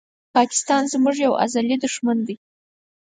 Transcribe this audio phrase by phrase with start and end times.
[0.35, 2.35] پاکستان زموږ یو ازلې دښمن دي